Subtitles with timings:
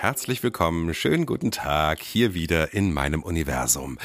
[0.00, 0.94] Herzlich willkommen.
[0.94, 3.98] Schönen guten Tag hier wieder in meinem Universum.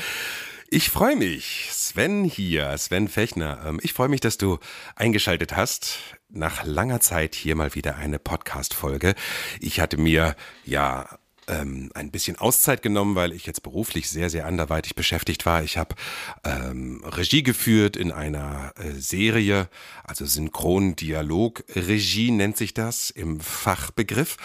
[0.67, 1.67] Ich freue mich.
[1.71, 3.61] Sven hier, Sven Fechner.
[3.63, 4.57] Ähm, Ich freue mich, dass du
[4.95, 5.99] eingeschaltet hast.
[6.29, 9.13] Nach langer Zeit hier mal wieder eine Podcast-Folge.
[9.59, 10.35] Ich hatte mir
[10.65, 11.07] ja
[11.47, 15.63] ähm, ein bisschen Auszeit genommen, weil ich jetzt beruflich sehr, sehr anderweitig beschäftigt war.
[15.63, 15.95] Ich habe
[16.43, 19.69] ähm, Regie geführt in einer äh, Serie,
[20.03, 24.37] also Synchron-Dialog-Regie nennt sich das im Fachbegriff.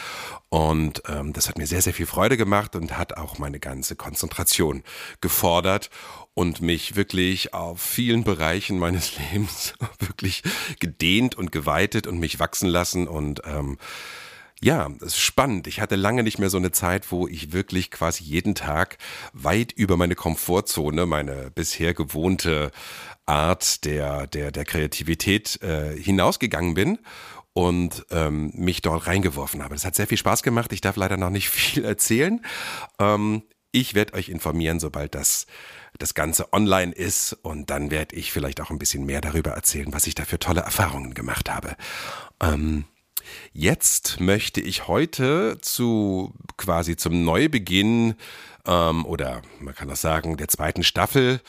[0.49, 3.97] Und ähm, das hat mir sehr, sehr viel Freude gemacht und hat auch meine ganze
[3.97, 4.83] Konzentration
[5.21, 5.91] gefordert
[6.39, 10.43] und mich wirklich auf vielen Bereichen meines Lebens wirklich
[10.79, 13.77] gedehnt und geweitet und mich wachsen lassen und ähm,
[14.63, 15.67] ja, es ist spannend.
[15.67, 18.99] Ich hatte lange nicht mehr so eine Zeit, wo ich wirklich quasi jeden Tag
[19.33, 22.73] weit über meine Komfortzone, meine bisher gewohnte
[23.25, 26.99] Art der, der, der Kreativität äh, hinausgegangen bin
[27.53, 29.75] und ähm, mich dort reingeworfen habe.
[29.75, 30.73] Das hat sehr viel Spaß gemacht.
[30.73, 32.45] Ich darf leider noch nicht viel erzählen.
[32.99, 35.47] Ähm, ich werde euch informieren, sobald das
[35.99, 39.93] das Ganze online ist und dann werde ich vielleicht auch ein bisschen mehr darüber erzählen,
[39.93, 41.77] was ich da für tolle Erfahrungen gemacht habe.
[42.41, 42.85] Ähm,
[43.53, 48.15] Jetzt möchte ich heute zu quasi zum Neubeginn
[48.67, 51.41] ähm, oder man kann auch sagen der zweiten Staffel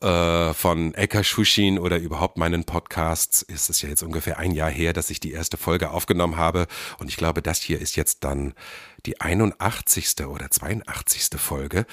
[0.00, 4.70] äh, von Eka Shushin oder überhaupt meinen Podcasts ist es ja jetzt ungefähr ein Jahr
[4.70, 6.66] her, dass ich die erste Folge aufgenommen habe
[6.98, 8.54] und ich glaube, das hier ist jetzt dann
[9.04, 10.26] die 81.
[10.26, 11.38] oder 82.
[11.38, 11.86] Folge.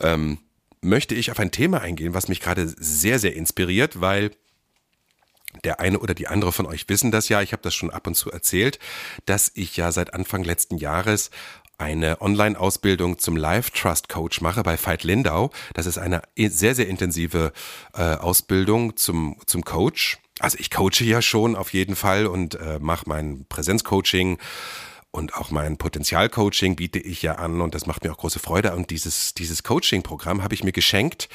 [0.00, 0.38] Ähm,
[0.80, 4.30] möchte ich auf ein Thema eingehen, was mich gerade sehr, sehr inspiriert, weil
[5.64, 8.06] der eine oder die andere von euch wissen das ja, ich habe das schon ab
[8.06, 8.78] und zu erzählt,
[9.26, 11.30] dass ich ja seit Anfang letzten Jahres
[11.78, 15.50] eine Online-Ausbildung zum Life Trust Coach mache bei Veit Lindau.
[15.74, 17.52] Das ist eine sehr, sehr intensive
[17.94, 20.18] äh, Ausbildung zum, zum Coach.
[20.40, 24.38] Also ich coache ja schon auf jeden Fall und äh, mache mein Präsenzcoaching
[25.10, 28.74] und auch mein Potenzialcoaching biete ich ja an und das macht mir auch große Freude.
[28.74, 31.28] Und dieses, dieses Coaching-Programm habe ich mir geschenkt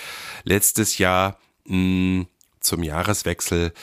[0.44, 2.26] letztes Jahr mh,
[2.64, 3.74] zum Jahreswechsel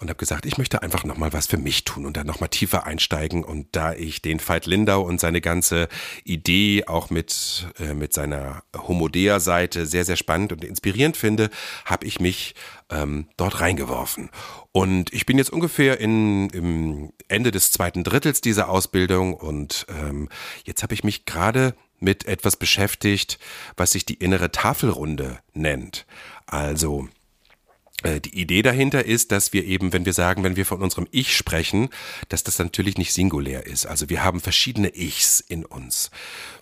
[0.00, 2.86] und habe gesagt, ich möchte einfach nochmal was für mich tun und dann nochmal tiefer
[2.86, 3.44] einsteigen.
[3.44, 5.88] Und da ich den Veit Lindau und seine ganze
[6.24, 11.50] Idee auch mit, äh, mit seiner Homodea-Seite sehr, sehr spannend und inspirierend finde,
[11.84, 12.54] habe ich mich
[12.88, 14.30] ähm, dort reingeworfen.
[14.72, 20.28] Und ich bin jetzt ungefähr in, im Ende des zweiten Drittels dieser Ausbildung und ähm,
[20.64, 23.38] jetzt habe ich mich gerade mit etwas beschäftigt,
[23.76, 26.06] was sich die innere Tafelrunde nennt.
[26.46, 27.08] Also
[28.02, 31.36] die Idee dahinter ist, dass wir eben, wenn wir sagen, wenn wir von unserem Ich
[31.36, 31.90] sprechen,
[32.28, 33.86] dass das natürlich nicht singulär ist.
[33.86, 36.10] Also wir haben verschiedene Ichs in uns.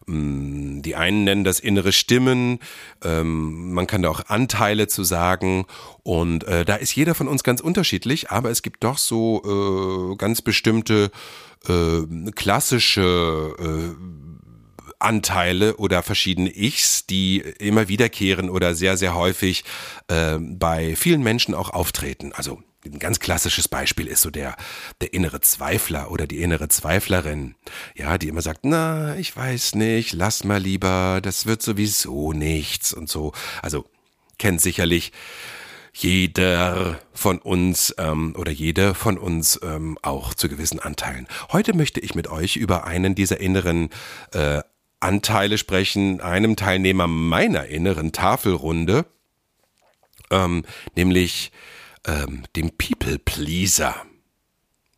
[0.07, 2.59] Mm, die einen nennen das innere Stimmen,
[3.05, 5.67] ähm, man kann da auch Anteile zu sagen
[6.03, 10.17] und äh, da ist jeder von uns ganz unterschiedlich, aber es gibt doch so äh,
[10.17, 11.11] ganz bestimmte
[11.69, 14.48] äh, klassische äh,
[14.99, 19.65] Anteile oder verschiedene Ichs, die immer wiederkehren oder sehr, sehr häufig
[20.09, 22.33] äh, bei vielen Menschen auch auftreten.
[22.33, 24.57] Also ein ganz klassisches Beispiel ist so der,
[25.01, 27.55] der innere Zweifler oder die innere Zweiflerin,
[27.95, 32.93] ja, die immer sagt, na, ich weiß nicht, lass mal lieber, das wird sowieso nichts
[32.93, 33.33] und so.
[33.63, 33.85] Also
[34.39, 35.13] kennt sicherlich
[35.93, 41.27] jeder von uns ähm, oder jede von uns ähm, auch zu gewissen Anteilen.
[41.51, 43.91] Heute möchte ich mit euch über einen dieser inneren
[44.33, 44.61] äh,
[45.01, 49.07] Anteile sprechen, einem Teilnehmer meiner inneren Tafelrunde,
[50.31, 50.65] ähm,
[50.97, 51.53] nämlich
[52.07, 53.95] ähm, dem People Pleaser.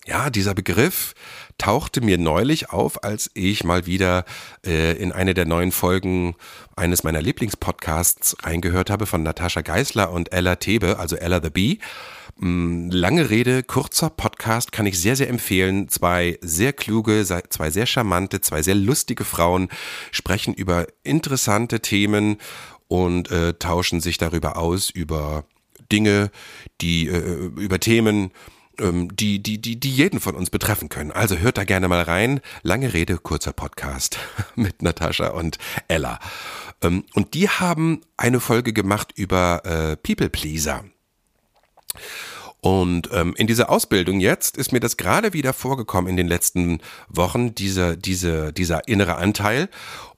[0.06, 1.14] Ja, dieser Begriff
[1.58, 4.24] tauchte mir neulich auf, als ich mal wieder
[4.66, 6.34] äh, in eine der neuen Folgen
[6.74, 11.78] eines meiner Lieblingspodcasts reingehört habe von Natascha Geisler und Ella Thebe, also Ella the Bee.
[12.42, 15.90] Mm, lange Rede, kurzer Podcast kann ich sehr, sehr empfehlen.
[15.90, 19.68] Zwei sehr kluge, zwei sehr charmante, zwei sehr lustige Frauen
[20.10, 22.38] sprechen über interessante Themen
[22.88, 25.44] und äh, tauschen sich darüber aus, über
[25.92, 26.30] Dinge,
[26.80, 28.30] die, äh, über Themen,
[28.78, 31.10] ähm, die, die, die, die jeden von uns betreffen können.
[31.12, 32.40] Also hört da gerne mal rein.
[32.62, 34.18] Lange Rede, kurzer Podcast
[34.56, 35.58] mit Natascha und
[35.88, 36.18] Ella.
[36.80, 40.84] Ähm, und die haben eine Folge gemacht über äh, People Pleaser.
[42.60, 46.80] Und ähm, in dieser Ausbildung jetzt ist mir das gerade wieder vorgekommen in den letzten
[47.08, 49.68] Wochen, diese, diese, dieser innere Anteil.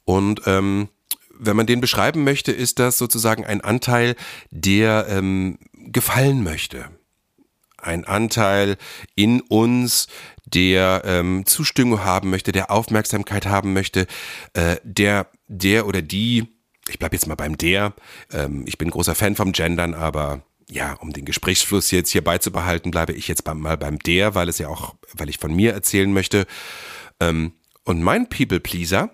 [0.05, 0.89] Und ähm,
[1.39, 4.17] wenn man den beschreiben möchte, ist das sozusagen ein Anteil,
[4.51, 6.87] der ähm, gefallen möchte.
[7.79, 8.77] Ein Anteil
[9.17, 10.07] in uns,
[10.45, 14.07] der ähm, Zustimmung haben möchte, der Aufmerksamkeit haben möchte,
[14.55, 16.47] äh, der, der oder die,
[16.89, 17.95] ich bleibe jetzt mal beim der,
[18.33, 22.91] ähm, ich bin großer Fan vom Gendern, aber ja, um den Gesprächsfluss jetzt hier beizubehalten,
[22.91, 26.13] bleibe ich jetzt mal beim der, weil es ja auch, weil ich von mir erzählen
[26.13, 26.47] möchte.
[27.21, 27.53] Ähm,
[27.85, 29.11] und mein People Pleaser,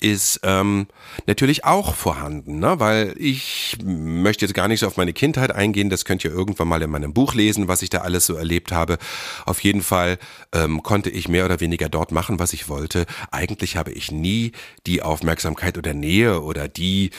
[0.00, 0.86] ist ähm,
[1.26, 2.78] natürlich auch vorhanden, ne?
[2.78, 6.68] weil ich möchte jetzt gar nicht so auf meine Kindheit eingehen, das könnt ihr irgendwann
[6.68, 8.98] mal in meinem Buch lesen, was ich da alles so erlebt habe.
[9.44, 10.18] Auf jeden Fall
[10.52, 13.06] ähm, konnte ich mehr oder weniger dort machen, was ich wollte.
[13.30, 14.52] Eigentlich habe ich nie
[14.86, 17.10] die Aufmerksamkeit oder Nähe oder die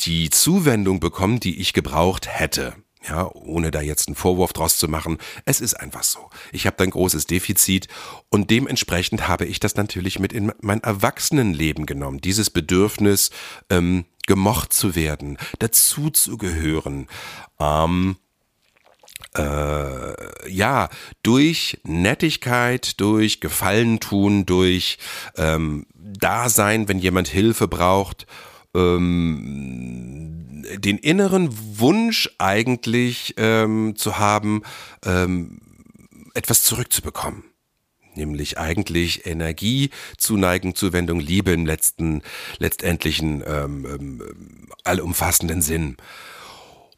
[0.00, 2.74] die Zuwendung bekommen, die ich gebraucht hätte.
[3.08, 5.18] Ja, ohne da jetzt einen Vorwurf draus zu machen.
[5.44, 6.30] Es ist einfach so.
[6.52, 7.88] Ich habe da ein großes Defizit
[8.28, 12.20] und dementsprechend habe ich das natürlich mit in mein Erwachsenenleben genommen.
[12.20, 13.30] Dieses Bedürfnis,
[13.70, 17.06] ähm, gemocht zu werden, dazu zu gehören.
[17.58, 18.16] Ähm,
[19.34, 20.90] äh, ja,
[21.22, 24.98] durch Nettigkeit, durch Gefallen tun, durch
[25.36, 28.26] ähm, Dasein, wenn jemand Hilfe braucht
[28.74, 29.77] ähm,
[30.76, 31.48] den inneren
[31.78, 34.62] Wunsch eigentlich ähm, zu haben,
[35.04, 35.60] ähm,
[36.34, 37.44] etwas zurückzubekommen.
[38.14, 42.22] Nämlich eigentlich Energie, Zuneigung, Zuwendung, Liebe im letzten,
[42.58, 45.96] letztendlichen, ähm, ähm, allumfassenden Sinn.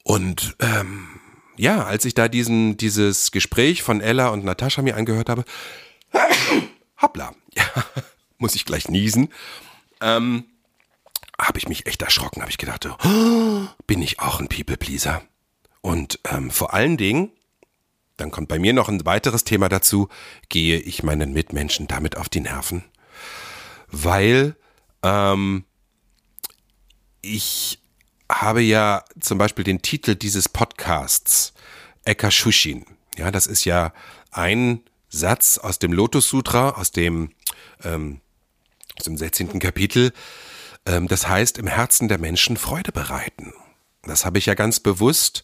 [0.03, 1.09] Und ähm,
[1.57, 5.45] ja, als ich da diesen, dieses Gespräch von Ella und Natascha mir angehört habe,
[7.03, 7.65] hoppla, ja,
[8.39, 9.29] muss ich gleich niesen,
[10.01, 10.45] ähm,
[11.47, 15.23] habe ich mich echt erschrocken, habe ich gedacht, oh, bin ich auch ein People-Pleaser?
[15.81, 17.31] Und ähm, vor allen Dingen,
[18.17, 20.09] dann kommt bei mir noch ein weiteres Thema dazu,
[20.49, 22.85] gehe ich meinen Mitmenschen damit auf die Nerven?
[23.89, 24.57] Weil
[25.03, 25.65] ähm,
[27.23, 27.79] ich
[28.31, 31.53] habe ja zum Beispiel den Titel dieses Podcasts,
[32.05, 32.85] Eka Shushin.
[33.17, 33.93] Ja, das ist ja
[34.31, 37.33] ein Satz aus dem Lotus Sutra, aus dem,
[37.83, 38.21] ähm,
[38.97, 39.59] aus dem 16.
[39.59, 40.13] Kapitel,
[41.09, 43.53] das heißt, im Herzen der Menschen Freude bereiten.
[44.05, 45.43] Das habe ich ja ganz bewusst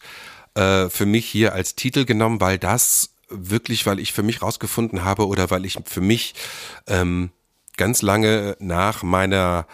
[0.55, 5.03] äh, für mich hier als Titel genommen, weil das wirklich, weil ich für mich rausgefunden
[5.03, 6.33] habe oder weil ich für mich
[6.87, 7.29] ähm,
[7.75, 9.67] ganz lange nach meiner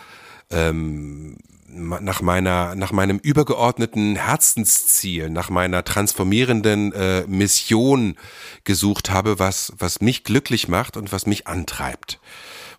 [0.49, 1.37] ähm,
[1.67, 8.15] nach meiner nach meinem übergeordneten Herzensziel, nach meiner transformierenden äh, Mission
[8.63, 12.19] gesucht habe, was was mich glücklich macht und was mich antreibt.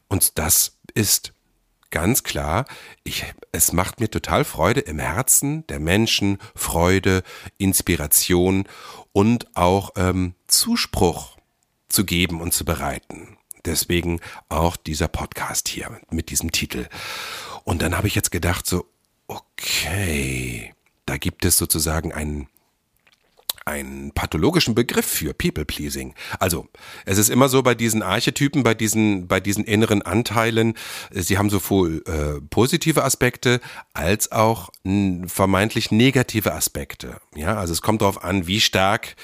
[0.09, 1.33] Und das ist
[1.95, 2.65] ganz klar,
[3.05, 7.23] ich, es macht mir total Freude im Herzen der Menschen, Freude,
[7.57, 8.65] Inspiration
[9.13, 11.39] und auch ähm, Zuspruch
[11.89, 13.39] zu geben und zu bereiten.
[13.65, 16.89] Deswegen auch dieser Podcast hier mit diesem Titel.
[17.63, 18.87] Und dann habe ich jetzt gedacht, so,
[19.29, 20.75] okay,
[21.07, 22.49] da gibt es sozusagen einen
[23.65, 26.15] einen pathologischen Begriff für People Pleasing.
[26.39, 26.69] Also,
[27.07, 30.75] es ist immer so bei diesen Archetypen, bei diesen, bei diesen inneren Anteilen,
[31.13, 33.61] äh, sie haben sowohl äh, positive Aspekte
[33.95, 34.71] als auch
[35.27, 37.21] vermeintlich negative Aspekte.
[37.35, 39.17] Ja, also es kommt darauf an, wie stark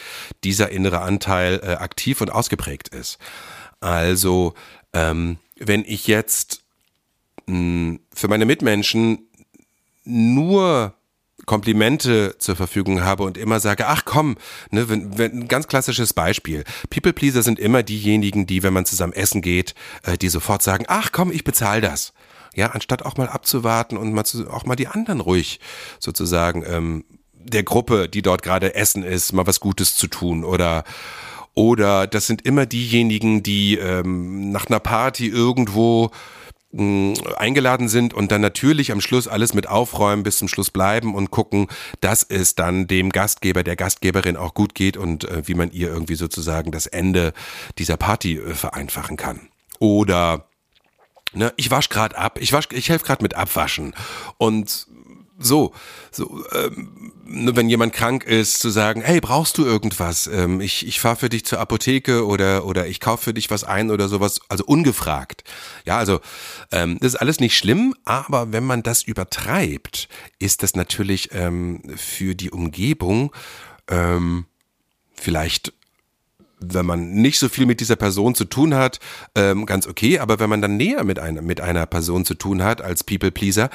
[0.42, 3.18] dieser innere Anteil äh, aktiv und ausgeprägt ist.
[3.80, 4.54] Also,
[4.92, 6.62] ähm, wenn ich jetzt
[7.46, 9.26] mh, für meine Mitmenschen
[10.04, 10.94] nur
[11.46, 14.36] Komplimente zur Verfügung habe und immer sage, ach komm,
[14.70, 16.64] ne, wenn, wenn, ein ganz klassisches Beispiel.
[16.90, 20.84] People Pleaser sind immer diejenigen, die, wenn man zusammen essen geht, äh, die sofort sagen,
[20.88, 22.12] ach komm, ich bezahle das.
[22.54, 25.60] Ja, anstatt auch mal abzuwarten und mal zu, auch mal die anderen ruhig
[26.00, 30.84] sozusagen ähm, der Gruppe, die dort gerade essen ist, mal was Gutes zu tun oder
[31.54, 36.10] oder das sind immer diejenigen, die ähm, nach einer Party irgendwo
[36.72, 41.32] eingeladen sind und dann natürlich am Schluss alles mit aufräumen, bis zum Schluss bleiben und
[41.32, 41.66] gucken,
[42.00, 45.88] dass es dann dem Gastgeber, der Gastgeberin auch gut geht und äh, wie man ihr
[45.88, 47.32] irgendwie sozusagen das Ende
[47.78, 49.48] dieser Party äh, vereinfachen kann.
[49.80, 50.46] Oder
[51.32, 53.92] ne, ich wasch gerade ab, ich wasch, ich helfe gerade mit Abwaschen
[54.38, 54.86] und
[55.40, 55.72] so,
[56.12, 60.26] so ähm, wenn jemand krank ist, zu sagen, hey, brauchst du irgendwas?
[60.26, 63.64] Ähm, ich ich fahre für dich zur Apotheke oder oder ich kaufe für dich was
[63.64, 65.42] ein oder sowas, also ungefragt.
[65.86, 66.20] Ja, also
[66.70, 71.82] ähm, das ist alles nicht schlimm, aber wenn man das übertreibt, ist das natürlich ähm,
[71.96, 73.32] für die Umgebung
[73.88, 74.44] ähm,
[75.14, 75.72] vielleicht
[76.62, 79.00] wenn man nicht so viel mit dieser Person zu tun hat,
[79.34, 82.62] ähm, ganz okay, aber wenn man dann näher mit einer, mit einer Person zu tun
[82.62, 83.70] hat als People Pleaser,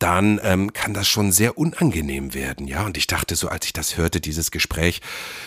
[0.00, 2.84] dann ähm, kann das schon sehr unangenehm werden, ja.
[2.84, 5.00] Und ich dachte so, als ich das hörte, dieses Gespräch,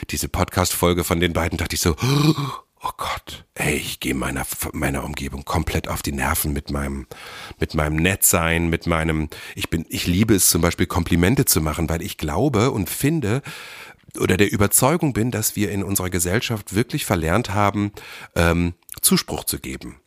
[0.10, 1.96] diese Podcast-Folge von den beiden, dachte ich so,
[2.84, 7.08] oh Gott, ey, ich gehe meiner meiner Umgebung komplett auf die Nerven mit meinem
[7.60, 11.90] mit meinem Nettsein, mit meinem, ich bin, ich liebe es zum Beispiel Komplimente zu machen,
[11.90, 13.42] weil ich glaube und finde,
[14.20, 17.92] oder der Überzeugung bin, dass wir in unserer Gesellschaft wirklich verlernt haben,
[18.36, 20.00] ähm, Zuspruch zu geben.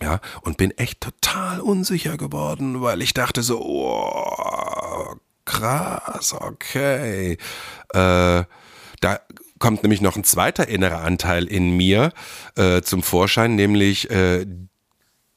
[0.00, 7.36] Ja, und bin echt total unsicher geworden, weil ich dachte so, oh, krass, okay.
[7.92, 8.44] Äh,
[9.00, 9.20] da
[9.58, 12.12] kommt nämlich noch ein zweiter innerer Anteil in mir
[12.56, 14.46] äh, zum Vorschein, nämlich äh,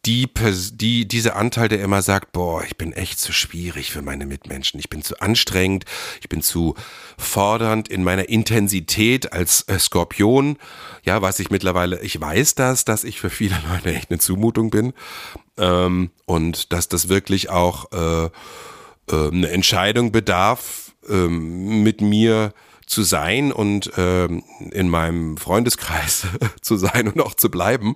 [0.06, 0.28] die,
[0.74, 4.80] die, dieser Anteil, der immer sagt, boah, ich bin echt zu schwierig für meine Mitmenschen,
[4.80, 5.86] ich bin zu anstrengend,
[6.22, 6.76] ich bin zu
[7.18, 10.58] fordernd in meiner Intensität als äh, Skorpion,
[11.04, 14.72] ja, was ich mittlerweile, ich weiß das, dass ich für viele Leute echt eine Zumutung
[14.72, 14.94] bin.
[15.58, 18.30] Ähm, und dass das wirklich auch äh, äh,
[19.10, 22.54] eine Entscheidung bedarf, äh, mit mir
[22.92, 26.28] zu sein und äh, in meinem Freundeskreis
[26.62, 27.96] zu sein und auch zu bleiben,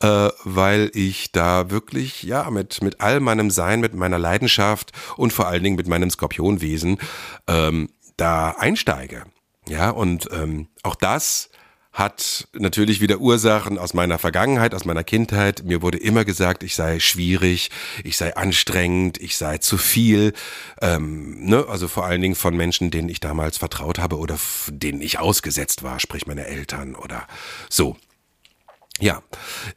[0.00, 5.32] äh, weil ich da wirklich ja mit mit all meinem Sein, mit meiner Leidenschaft und
[5.32, 6.98] vor allen Dingen mit meinem Skorpionwesen
[7.46, 9.24] ähm, da einsteige.
[9.68, 11.48] Ja und ähm, auch das
[11.94, 15.62] hat natürlich wieder Ursachen aus meiner Vergangenheit, aus meiner Kindheit.
[15.64, 17.70] Mir wurde immer gesagt, ich sei schwierig,
[18.02, 20.32] ich sei anstrengend, ich sei zu viel.
[20.82, 21.66] Ähm, ne?
[21.68, 24.36] Also vor allen Dingen von Menschen, denen ich damals vertraut habe oder
[24.66, 27.28] denen ich ausgesetzt war, sprich meine Eltern oder
[27.70, 27.96] so.
[29.00, 29.24] Ja,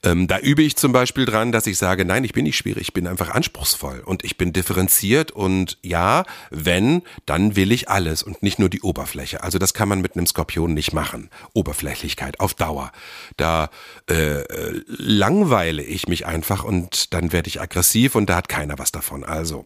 [0.04, 2.84] ähm, da übe ich zum Beispiel dran, dass ich sage, nein, ich bin nicht schwierig,
[2.84, 8.22] ich bin einfach anspruchsvoll und ich bin differenziert und ja, wenn, dann will ich alles
[8.22, 9.42] und nicht nur die Oberfläche.
[9.42, 11.32] Also das kann man mit einem Skorpion nicht machen.
[11.54, 12.92] Oberflächlichkeit auf Dauer.
[13.38, 13.72] Da
[14.06, 14.44] äh,
[14.86, 19.24] langweile ich mich einfach und dann werde ich aggressiv und da hat keiner was davon.
[19.24, 19.66] Also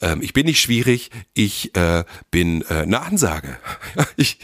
[0.00, 3.58] ähm, ich bin nicht schwierig, ich äh, bin äh, eine Ansage.
[4.16, 4.38] ich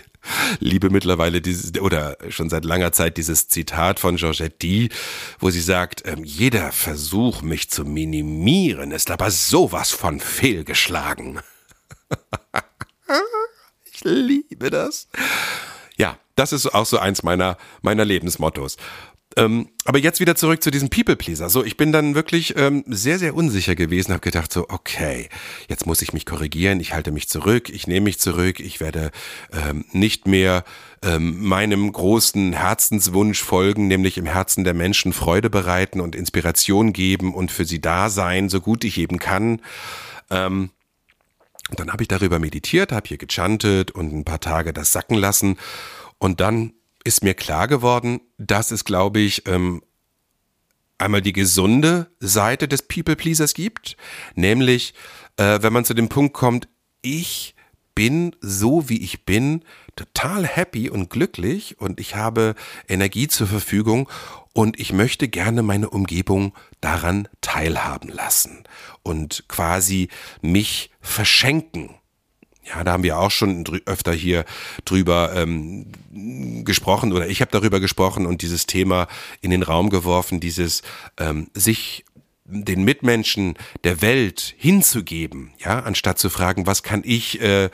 [0.60, 4.88] liebe mittlerweile dieses, oder schon seit langer Zeit dieses Zitat von Georgette
[5.38, 11.40] wo sie sagt, ähm, jeder Versuch, mich zu minimieren, ist aber sowas von fehlgeschlagen.
[13.92, 15.08] ich liebe das.
[15.96, 18.76] Ja, das ist auch so eins meiner, meiner Lebensmottos.
[19.36, 21.48] Ähm, aber jetzt wieder zurück zu diesem People-Pleaser.
[21.48, 25.28] So, ich bin dann wirklich ähm, sehr, sehr unsicher gewesen, habe gedacht so, okay,
[25.68, 29.10] jetzt muss ich mich korrigieren, ich halte mich zurück, ich nehme mich zurück, ich werde
[29.52, 30.64] ähm, nicht mehr
[31.02, 37.34] ähm, meinem großen Herzenswunsch folgen, nämlich im Herzen der Menschen Freude bereiten und Inspiration geben
[37.34, 39.60] und für sie da sein, so gut ich eben kann.
[40.30, 40.70] Ähm,
[41.76, 45.56] dann habe ich darüber meditiert, habe hier gechantet und ein paar Tage das sacken lassen
[46.18, 46.74] und dann
[47.04, 49.82] ist mir klar geworden, dass es, glaube ich, ähm,
[50.98, 53.96] einmal die gesunde Seite des People-Pleasers gibt,
[54.34, 54.94] nämlich
[55.36, 56.68] äh, wenn man zu dem Punkt kommt,
[57.02, 57.54] ich
[57.94, 59.64] bin so wie ich bin,
[59.96, 62.54] total happy und glücklich und ich habe
[62.88, 64.08] Energie zur Verfügung
[64.54, 68.64] und ich möchte gerne meine Umgebung daran teilhaben lassen
[69.02, 70.08] und quasi
[70.40, 71.90] mich verschenken
[72.64, 74.44] ja, da haben wir auch schon öfter hier
[74.84, 75.86] drüber ähm,
[76.64, 79.08] gesprochen oder ich habe darüber gesprochen und dieses Thema
[79.40, 80.82] in den Raum geworfen, dieses
[81.18, 82.04] ähm, sich
[82.44, 87.70] den Mitmenschen der Welt hinzugeben, ja, anstatt zu fragen, was kann ich äh,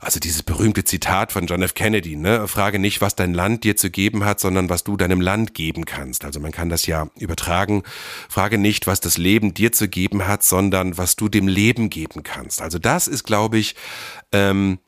[0.00, 1.74] also dieses berühmte Zitat von John F.
[1.74, 2.46] Kennedy, ne?
[2.46, 5.84] Frage nicht, was dein Land dir zu geben hat, sondern was du deinem Land geben
[5.86, 6.24] kannst.
[6.24, 7.82] Also man kann das ja übertragen.
[8.28, 12.22] Frage nicht, was das Leben dir zu geben hat, sondern was du dem Leben geben
[12.22, 12.62] kannst.
[12.62, 13.74] Also das ist, glaube ich,
[14.30, 14.78] ähm,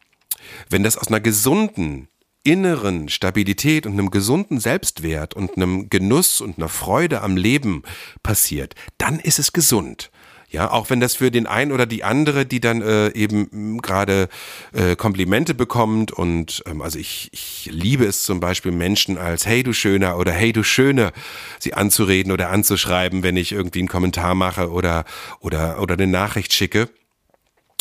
[0.68, 2.08] wenn das aus einer gesunden
[2.44, 7.82] inneren Stabilität und einem gesunden Selbstwert und einem Genuss und einer Freude am Leben
[8.22, 10.10] passiert, dann ist es gesund.
[10.50, 14.28] Ja, auch wenn das für den einen oder die andere, die dann äh, eben gerade
[14.72, 19.62] äh, Komplimente bekommt und ähm, also ich, ich liebe es zum Beispiel Menschen als Hey
[19.62, 21.12] du Schöner oder Hey du Schöne
[21.60, 25.04] sie anzureden oder anzuschreiben, wenn ich irgendwie einen Kommentar mache oder
[25.38, 26.88] oder oder eine Nachricht schicke.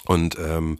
[0.05, 0.77] Und ähm,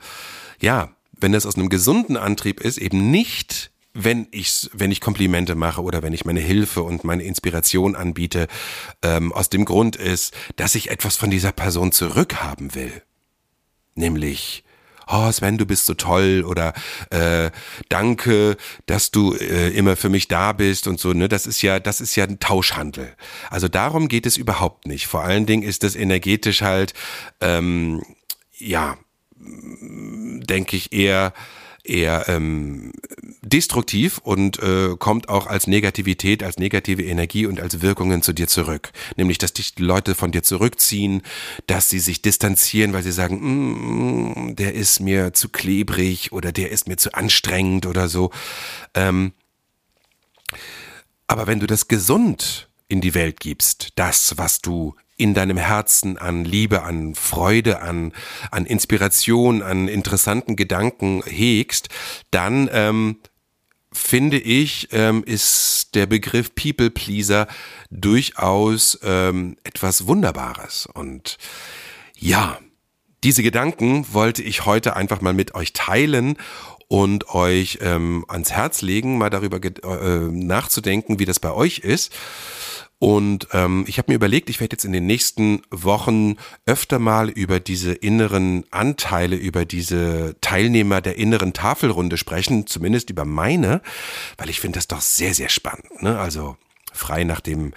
[0.62, 5.56] ja, wenn das aus einem gesunden Antrieb ist, eben nicht wenn ich, wenn ich Komplimente
[5.56, 8.48] mache oder wenn ich meine Hilfe und meine Inspiration anbiete,
[9.02, 13.02] ähm, aus dem Grund ist, dass ich etwas von dieser Person zurückhaben will.
[13.96, 14.64] Nämlich,
[15.08, 16.74] oh Sven, du bist so toll oder
[17.10, 17.52] äh,
[17.90, 21.28] danke, dass du äh, immer für mich da bist und so, ne?
[21.28, 23.16] Das ist ja, das ist ja ein Tauschhandel.
[23.50, 25.08] Also darum geht es überhaupt nicht.
[25.08, 26.94] Vor allen Dingen ist das energetisch halt,
[27.42, 28.04] ähm,
[28.58, 28.98] ja,
[29.40, 31.34] denke ich eher
[31.84, 32.92] eher ähm,
[33.42, 38.48] destruktiv und äh, kommt auch als Negativität, als negative Energie und als Wirkungen zu dir
[38.48, 38.92] zurück.
[39.16, 41.22] Nämlich, dass dich Leute von dir zurückziehen,
[41.68, 46.72] dass sie sich distanzieren, weil sie sagen, mm, der ist mir zu klebrig oder der
[46.72, 48.32] ist mir zu anstrengend oder so.
[48.94, 49.34] Ähm,
[51.28, 56.18] aber wenn du das gesund in die Welt gibst, das, was du in deinem Herzen
[56.18, 58.14] an Liebe, an Freude, an,
[58.52, 61.90] an Inspiration, an interessanten Gedanken hegst,
[62.32, 63.18] dann ähm,
[63.92, 67.48] finde ich, ähm, ist der Begriff People Pleaser
[67.92, 70.86] durchaus ähm, etwas Wunderbares.
[70.86, 71.38] Und
[72.16, 72.58] ja,
[73.26, 76.38] diese Gedanken wollte ich heute einfach mal mit euch teilen
[76.88, 82.14] und euch ähm, ans Herz legen, mal darüber äh, nachzudenken, wie das bei euch ist.
[83.00, 87.30] Und ähm, ich habe mir überlegt, ich werde jetzt in den nächsten Wochen öfter mal
[87.30, 93.82] über diese inneren Anteile, über diese Teilnehmer der inneren Tafelrunde sprechen, zumindest über meine,
[94.38, 96.02] weil ich finde das doch sehr, sehr spannend.
[96.04, 96.20] Ne?
[96.20, 96.58] Also
[96.92, 97.74] frei nach dem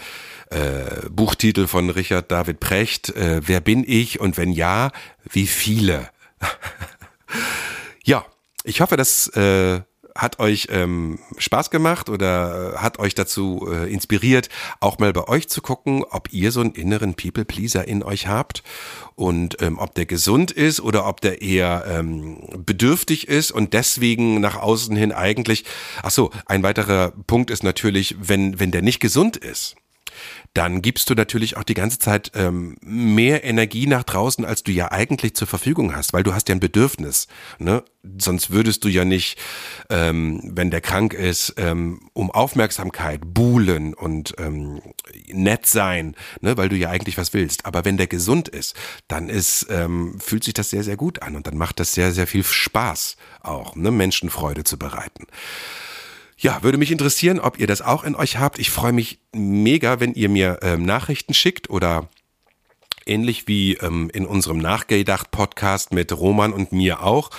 [0.51, 4.91] äh, Buchtitel von Richard David Precht, äh, Wer bin ich und wenn ja,
[5.31, 6.11] wie viele?
[8.05, 8.27] ja,
[8.65, 9.83] ich hoffe, dass äh,
[10.17, 14.49] hat euch ähm, Spaß gemacht oder hat euch dazu äh, inspiriert,
[14.81, 18.63] auch mal bei euch zu gucken, ob ihr so einen inneren People-Pleaser in euch habt
[19.15, 24.41] und ähm, ob der gesund ist oder ob der eher ähm, bedürftig ist und deswegen
[24.41, 25.65] nach außen hin eigentlich.
[26.03, 29.77] Ach so, ein weiterer Punkt ist natürlich, wenn wenn der nicht gesund ist
[30.55, 34.73] dann gibst du natürlich auch die ganze Zeit ähm, mehr Energie nach draußen, als du
[34.73, 37.27] ja eigentlich zur Verfügung hast, weil du hast ja ein Bedürfnis.
[37.59, 37.83] Ne?
[38.19, 39.39] Sonst würdest du ja nicht,
[39.89, 44.83] ähm, wenn der krank ist, ähm, um Aufmerksamkeit buhlen und ähm,
[45.29, 46.57] nett sein, ne?
[46.57, 47.65] weil du ja eigentlich was willst.
[47.65, 48.77] Aber wenn der gesund ist,
[49.09, 52.13] dann ist, ähm, fühlt sich das sehr, sehr gut an und dann macht das sehr,
[52.13, 53.91] sehr viel Spaß auch, ne?
[53.91, 55.27] Menschen Freude zu bereiten.
[56.43, 58.59] Ja, würde mich interessieren, ob ihr das auch in euch habt.
[58.59, 62.09] Ich freue mich mega, wenn ihr mir ähm, Nachrichten schickt oder
[63.05, 67.31] Ähnlich wie ähm, in unserem Nachgedacht-Podcast mit Roman und mir auch,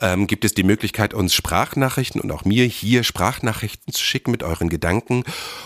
[0.00, 4.42] ähm, gibt es die Möglichkeit, uns Sprachnachrichten und auch mir hier Sprachnachrichten zu schicken mit
[4.42, 5.24] euren Gedanken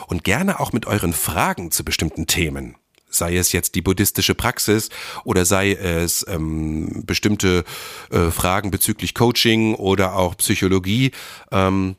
[0.08, 2.74] und gerne auch mit euren Fragen zu bestimmten Themen.
[3.10, 4.88] Sei es jetzt die buddhistische Praxis
[5.22, 7.64] oder sei es ähm, bestimmte
[8.10, 11.12] äh, Fragen bezüglich Coaching oder auch Psychologie.
[11.52, 11.94] Ähm,